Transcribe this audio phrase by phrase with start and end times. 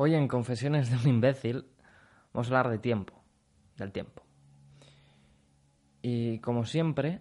[0.00, 1.64] Hoy en Confesiones de un imbécil
[2.32, 3.20] vamos a hablar de tiempo,
[3.76, 4.22] del tiempo.
[6.02, 7.20] Y como siempre,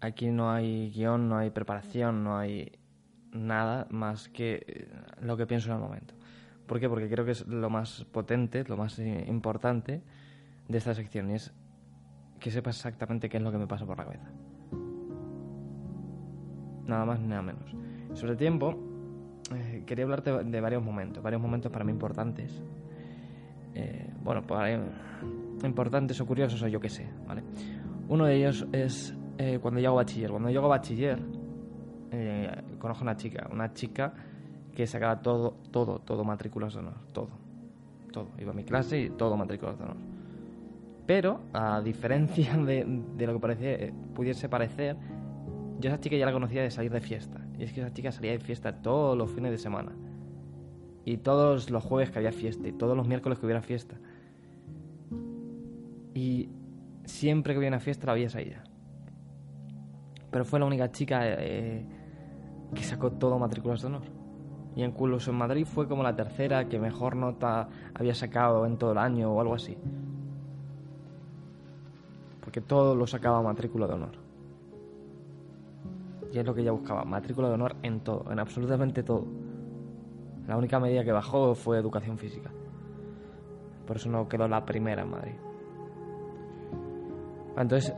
[0.00, 2.72] aquí no hay guion, no hay preparación, no hay
[3.30, 4.88] nada más que eh,
[5.20, 6.14] lo que pienso en el momento.
[6.66, 6.88] ¿Por qué?
[6.88, 10.02] Porque creo que es lo más potente, lo más eh, importante
[10.66, 11.52] de esta sección y es
[12.40, 14.30] que sepas exactamente qué es lo que me pasa por la cabeza.
[16.86, 17.70] Nada más ni nada menos.
[18.14, 18.87] Sobre tiempo,
[19.52, 22.62] eh, quería hablarte de varios momentos, varios momentos para mí importantes.
[24.22, 24.80] bueno, para,
[25.64, 27.42] importantes o curiosos o yo qué sé, ¿vale?
[28.08, 29.14] Uno de ellos es
[29.60, 30.30] cuando llego a bachiller.
[30.30, 31.18] Cuando llego a bachiller,
[32.10, 34.12] eh, conozco una chica, una chica
[34.74, 37.28] que sacaba todo, todo, todo matrículas de honor, todo,
[38.12, 38.28] todo.
[38.38, 39.96] Iba a mi clase y todo matrículas de honor.
[41.06, 42.84] Pero, a diferencia de,
[43.26, 44.96] lo que parecía, eh, pudiese parecer,
[45.78, 47.40] yo a esa chica ya la conocía de salir de fiesta.
[47.58, 49.92] Y es que esa chica salía de fiesta todos los fines de semana.
[51.04, 52.68] Y todos los jueves que había fiesta.
[52.68, 53.96] Y todos los miércoles que hubiera fiesta.
[56.14, 56.50] Y
[57.04, 58.62] siempre que había una fiesta la veías a ella.
[60.30, 61.84] Pero fue la única chica eh,
[62.74, 64.02] que sacó todo matrículas de honor.
[64.76, 68.92] Y incluso en Madrid fue como la tercera que mejor nota había sacado en todo
[68.92, 69.76] el año o algo así.
[72.40, 74.27] Porque todo lo sacaba matrícula de honor.
[76.40, 79.26] Es lo que ella buscaba, matrícula de honor en todo, en absolutamente todo.
[80.46, 82.50] La única medida que bajó fue educación física.
[83.86, 85.34] Por eso no quedó la primera en Madrid.
[87.56, 87.94] Entonces,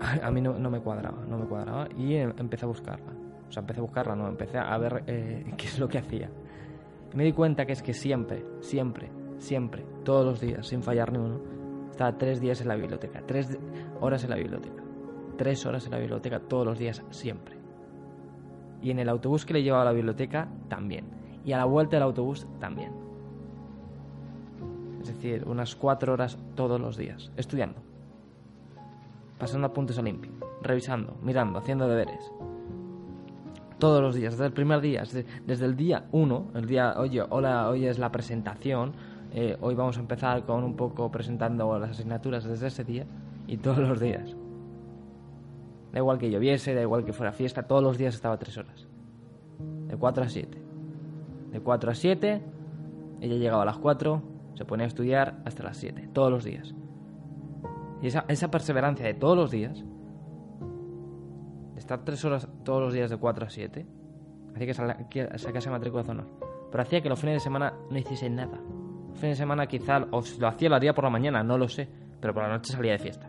[0.22, 3.12] a mí no, no me cuadraba, no me cuadraba y em, empecé a buscarla.
[3.48, 6.30] O sea, empecé a buscarla, no, empecé a ver eh, qué es lo que hacía.
[7.12, 11.12] Y me di cuenta que es que siempre, siempre, siempre, todos los días, sin fallar
[11.12, 11.40] ni uno,
[11.90, 13.58] estaba tres días en la biblioteca, tres
[14.00, 14.79] horas en la biblioteca,
[15.40, 17.56] tres horas en la biblioteca todos los días, siempre.
[18.82, 21.06] Y en el autobús que le llevaba a la biblioteca, también.
[21.46, 22.92] Y a la vuelta del autobús, también.
[25.00, 27.80] Es decir, unas cuatro horas todos los días, estudiando.
[29.38, 30.30] Pasando apuntes a limpio,
[30.60, 32.30] revisando, mirando, haciendo deberes
[33.78, 35.04] todos los días, desde el primer día,
[35.46, 38.92] desde, el día uno, el día, oye, hola, hoy es la presentación,
[39.32, 43.06] eh, hoy vamos a empezar con un poco presentando las asignaturas desde ese día
[43.46, 44.36] y todos los días.
[45.92, 48.86] Da igual que lloviese, da igual que fuera fiesta, todos los días estaba tres horas.
[49.86, 50.58] De 4 a 7.
[51.50, 52.42] De 4 a 7,
[53.20, 54.22] ella llegaba a las 4,
[54.54, 56.74] se ponía a estudiar hasta las 7, todos los días.
[58.02, 59.84] Y esa, esa perseverancia de todos los días
[61.76, 63.86] estar tres horas todos los días de 4 a 7,
[64.54, 64.66] hacía
[65.10, 66.26] que sacase matrícula de honor.
[66.70, 68.60] Pero hacía que los fines de semana no hiciese nada.
[69.08, 71.58] Los fines de semana quizá, o si lo hacía lo haría por la mañana, no
[71.58, 71.88] lo sé,
[72.20, 73.28] pero por la noche salía de fiesta.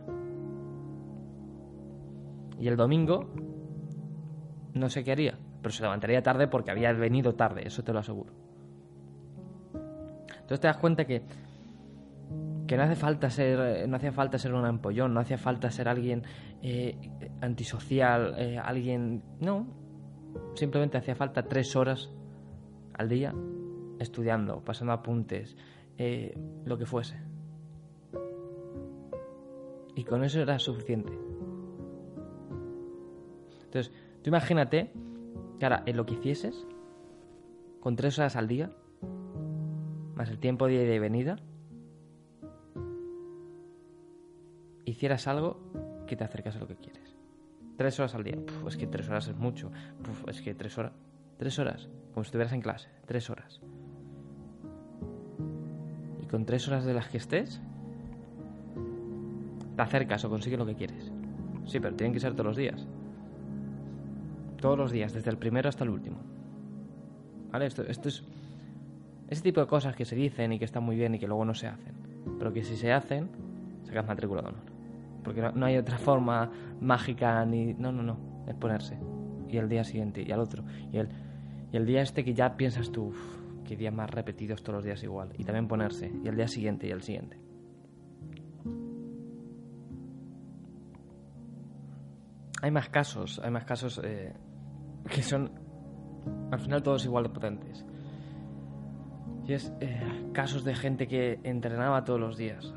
[2.62, 3.28] Y el domingo
[4.76, 8.00] no sé qué haría, pero se levantaría tarde porque había venido tarde, eso te lo
[8.00, 8.32] aseguro.
[9.74, 11.24] Entonces te das cuenta que
[12.68, 15.90] que no hace falta ser no hacía falta ser un ampollón no hacía falta ser
[15.90, 16.24] alguien
[16.62, 16.96] eh,
[17.42, 19.68] antisocial eh, alguien no.
[20.54, 22.12] Simplemente hacía falta tres horas
[22.94, 23.34] al día
[24.00, 25.58] estudiando pasando apuntes
[25.98, 27.20] eh, lo que fuese.
[29.96, 31.31] Y con eso era suficiente
[33.72, 34.92] entonces tú imagínate
[35.58, 36.68] que ahora en lo que hicieses
[37.80, 38.72] con tres horas al día
[40.16, 41.38] más el tiempo de ida y venida
[44.86, 45.58] hicieras algo
[46.06, 47.16] que te acercas a lo que quieres.
[47.78, 48.38] Tres horas al día.
[48.68, 49.72] es que tres horas es mucho.
[50.28, 50.92] es que tres horas.
[51.38, 51.90] Tres horas.
[52.14, 52.90] Como si estuvieras en clase.
[53.06, 53.62] Tres horas.
[56.22, 57.62] Y con tres horas de las que estés,
[59.76, 61.12] te acercas o consigues lo que quieres.
[61.66, 62.86] Sí, pero tienen que ser todos los días.
[64.62, 66.18] Todos los días, desde el primero hasta el último.
[67.52, 67.66] ¿Vale?
[67.66, 68.24] Esto, esto es.
[69.28, 71.44] Ese tipo de cosas que se dicen y que están muy bien y que luego
[71.44, 71.96] no se hacen.
[72.38, 73.30] Pero que si se hacen,
[73.84, 74.62] sacas matrícula de honor.
[75.24, 77.74] Porque no, hay otra forma mágica ni...
[77.74, 78.18] No, no, no.
[78.48, 79.00] Es ponerse.
[79.50, 80.64] Y el día siguiente y al otro.
[80.92, 81.10] Y el,
[81.72, 83.14] y el día este que ya piensas tú,
[83.66, 85.30] que días más repetidos todos los días igual.
[85.38, 86.12] Y también ponerse.
[86.24, 87.40] Y el día siguiente y el siguiente.
[92.62, 94.34] Hay más casos, hay más casos eh,
[95.10, 95.52] que son
[96.52, 97.86] al final todos igual de potentes.
[99.48, 102.74] Y es eh, casos de gente que entrenaba todos los días.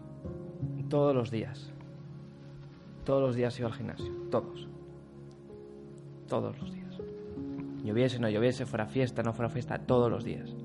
[0.89, 1.73] Todos los días.
[3.05, 4.69] Todos los días iba al gimnasio, todos.
[6.27, 6.99] Todos los días.
[7.83, 10.57] Lloviese, no lloviese, fuera fiesta, no fuera fiesta, todos los días.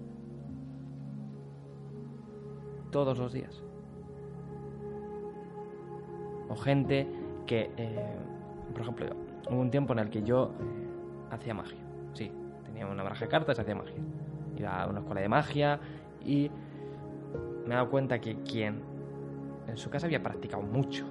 [2.91, 3.61] Todos los días.
[6.47, 7.07] O gente
[7.45, 8.15] que, eh,
[8.71, 9.07] por ejemplo,
[9.51, 10.88] hubo un tiempo en el que yo eh,
[11.31, 11.79] hacía magia.
[12.13, 12.31] Sí,
[12.65, 13.97] tenía una baraja de cartas y hacía magia.
[14.57, 15.79] iba a una escuela de magia
[16.25, 16.51] y
[17.65, 18.81] me he dado cuenta que quien
[19.67, 21.05] en su casa había practicado mucho,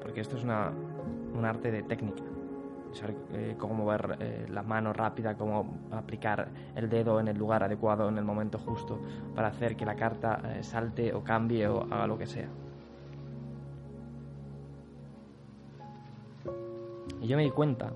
[0.00, 0.72] porque esto es una,
[1.34, 2.22] un arte de técnica,
[2.92, 7.62] saber eh, cómo mover eh, la mano rápida, cómo aplicar el dedo en el lugar
[7.62, 8.98] adecuado, en el momento justo,
[9.34, 12.48] para hacer que la carta eh, salte o cambie o haga lo que sea.
[17.20, 17.92] Y yo me di cuenta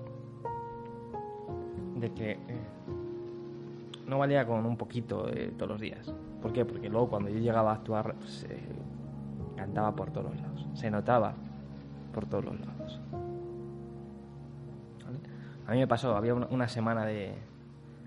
[1.99, 2.37] de que
[4.07, 5.25] no valía con un poquito
[5.57, 6.13] todos los días.
[6.41, 6.65] ¿Por qué?
[6.65, 8.47] Porque luego cuando yo llegaba a actuar, pues,
[9.55, 11.33] cantaba por todos los lados, se notaba
[12.13, 13.01] por todos los lados.
[15.67, 17.33] A mí me pasó, había una, semana de,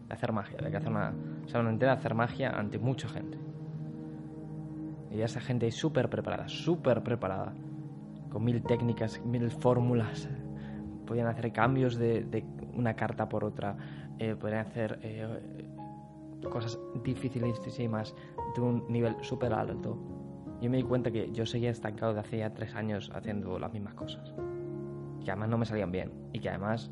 [0.09, 1.13] hacer magia, de que hacer una
[1.47, 3.39] semana entera de hacer magia ante mucha gente.
[5.11, 7.53] Y esa gente súper preparada, súper preparada,
[8.31, 10.29] con mil técnicas, mil fórmulas.
[11.07, 12.45] Podían hacer cambios de,
[12.81, 13.77] una carta por otra,
[14.19, 15.69] eh, podían hacer eh,
[16.51, 18.15] cosas dificilísimas
[18.55, 19.99] de un nivel súper alto.
[20.61, 23.73] Yo me di cuenta que yo seguía estancado de hace ya tres años haciendo las
[23.73, 24.35] mismas cosas.
[25.25, 26.13] Que además no me salían bien.
[26.33, 26.91] Y que además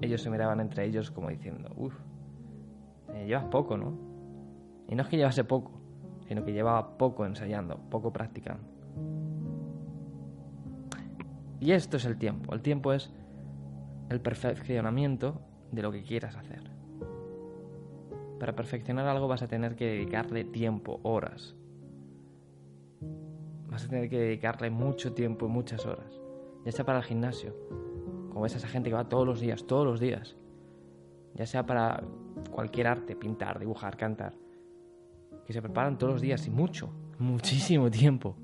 [0.00, 1.94] ellos se miraban entre ellos como diciendo, uff,
[3.14, 3.92] eh, llevas poco, ¿no?
[4.88, 5.72] Y no es que llevase poco,
[6.28, 8.64] sino que llevaba poco ensayando, poco practicando.
[11.60, 12.54] Y esto es el tiempo.
[12.54, 13.12] El tiempo es
[14.08, 15.40] el perfeccionamiento
[15.72, 16.70] de lo que quieras hacer.
[18.38, 21.54] Para perfeccionar algo vas a tener que dedicarle tiempo, horas.
[23.68, 26.20] Vas a tener que dedicarle mucho tiempo, muchas horas.
[26.64, 27.54] Ya sea para el gimnasio,
[28.28, 30.36] como ves a esa gente que va todos los días, todos los días,
[31.34, 32.02] ya sea para
[32.50, 34.34] cualquier arte, pintar, dibujar, cantar,
[35.46, 38.36] que se preparan todos los días y mucho, muchísimo tiempo,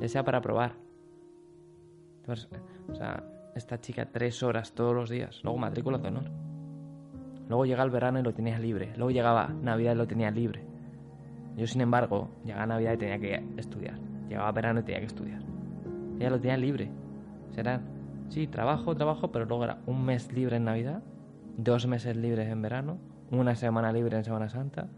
[0.00, 0.74] ya sea para probar.
[2.26, 6.30] o sea, esta chica tres horas todos los días, luego matrícula de honor.
[7.48, 8.92] Luego llega el verano y lo tenía libre.
[8.96, 10.64] Luego llegaba Navidad y lo tenía libre.
[11.56, 13.98] Yo, sin embargo, llegaba Navidad y tenía que estudiar.
[14.28, 15.42] Llegaba verano y tenía que estudiar.
[16.18, 16.90] Ella lo tenía libre.
[17.50, 17.94] Serán
[18.28, 21.02] Sí, trabajo, trabajo, pero luego era un mes libre en Navidad,
[21.56, 22.98] dos meses libres en verano,
[23.30, 24.88] una semana libre en Semana Santa,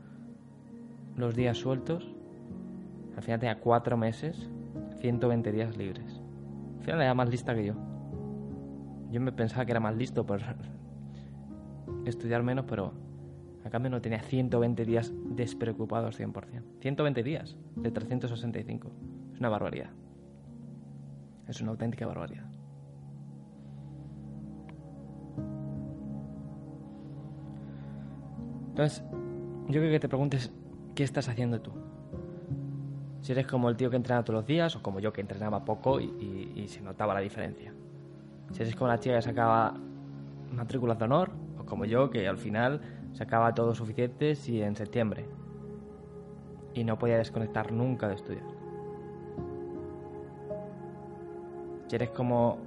[1.17, 2.15] los días sueltos.
[3.17, 4.49] Al final tenía cuatro meses,
[5.01, 6.23] 120 días libres.
[6.79, 7.75] Al final era más lista que yo.
[9.11, 10.41] Yo me pensaba que era más listo por
[12.05, 12.93] estudiar menos, pero
[13.65, 16.63] a cambio no tenía 120 días despreocupados 100%.
[16.81, 18.91] 120 días de 365.
[19.33, 19.91] Es una barbaridad.
[21.49, 22.47] Es una auténtica barbaridad.
[28.69, 29.03] Entonces,
[29.69, 30.53] yo creo que te preguntes,
[30.95, 31.73] ¿qué estás haciendo tú?
[33.23, 35.65] Si eres como el tío que entrena todos los días o como yo que entrenaba
[35.65, 37.73] poco y, se notaba la diferencia.
[38.53, 39.75] Si eres como la chica que sacaba
[40.53, 42.81] matrículas de honor o como yo que al final
[43.13, 45.27] sacaba todos suficientes y en septiembre.
[46.75, 48.45] Y no podía desconectar nunca de estudiar.
[51.89, 52.59] Si eres como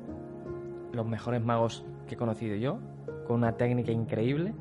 [0.93, 2.79] los mejores magos que he conocido yo,
[3.27, 4.53] con una técnica increíble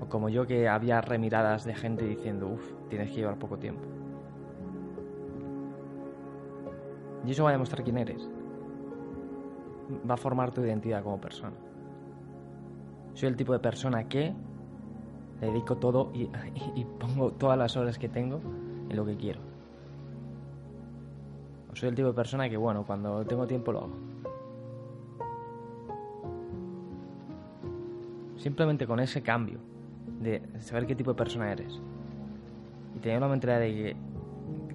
[0.00, 3.82] o como yo que había remiradas de gente diciendo, uff, tienes que llevar poco tiempo.
[7.24, 8.28] Y eso va a demostrar quién eres.
[10.08, 11.56] Va a formar tu identidad como persona.
[13.14, 14.34] Soy el tipo de persona que
[15.40, 18.40] dedico todo y, pongo todas las horas que tengo
[18.88, 19.40] en lo que quiero.
[21.74, 23.96] Soy el tipo de persona que, bueno, cuando tengo tiempo lo hago.
[28.36, 29.58] Simplemente con ese cambio
[30.20, 31.80] de saber qué tipo de persona eres.
[32.94, 33.96] Y tener una mentalidad de que,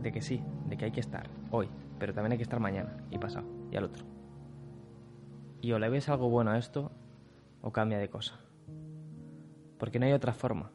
[0.01, 2.97] de que sí, de que hay que estar hoy, pero también hay que estar mañana
[3.09, 4.10] y pasado y al otro.
[5.61, 6.91] Y o le ves algo bueno a esto
[7.61, 8.39] o cambia de cosa.
[9.77, 10.71] Porque no hay otra forma.